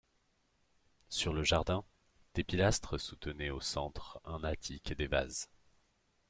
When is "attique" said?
4.43-4.89